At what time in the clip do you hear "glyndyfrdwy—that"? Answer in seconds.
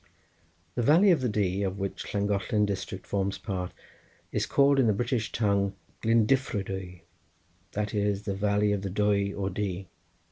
6.01-7.93